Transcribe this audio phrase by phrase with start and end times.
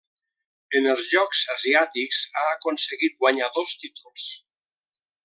[0.77, 4.31] En els Jocs Asiàtics ha aconseguit guanyar dos títols.